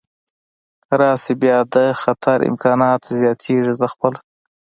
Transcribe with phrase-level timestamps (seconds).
[0.99, 4.19] راشي، بیا د خطر امکانات زیاتېږي، زه خپله.